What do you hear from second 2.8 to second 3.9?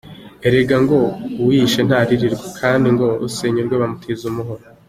ngo «Usenya urwe